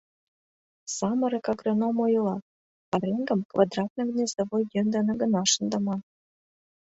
Самырык 0.97 1.45
агроном 1.53 1.97
ойла: 2.05 2.37
пареҥгым 2.89 3.39
квадратно-гнездовой 3.51 4.63
йӧн 4.73 4.87
дене 4.95 5.13
гына 5.21 5.41
шындыман. 5.51 6.01